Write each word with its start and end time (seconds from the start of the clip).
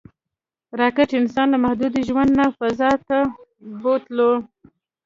راکټ 0.79 1.09
انسان 1.19 1.47
له 1.53 1.57
محدود 1.63 1.93
ژوند 2.07 2.31
نه 2.39 2.45
فضا 2.57 2.91
ته 3.07 3.17
بوتلو 3.81 4.31